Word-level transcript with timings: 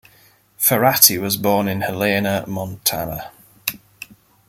Ferratti 0.57 1.19
was 1.21 1.37
born 1.37 1.67
in 1.67 1.81
Helena, 1.81 2.43
Montana. 2.47 3.29